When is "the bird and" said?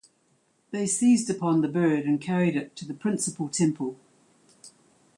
1.61-2.19